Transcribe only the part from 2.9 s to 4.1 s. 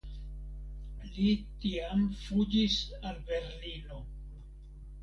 al Berlino.